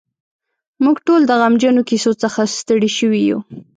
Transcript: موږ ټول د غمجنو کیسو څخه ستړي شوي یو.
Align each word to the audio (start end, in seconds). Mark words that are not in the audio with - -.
موږ 0.83 0.97
ټول 1.07 1.21
د 1.27 1.31
غمجنو 1.41 1.81
کیسو 1.89 2.11
څخه 2.23 2.41
ستړي 2.57 2.89
شوي 2.97 3.21
یو. 3.29 3.39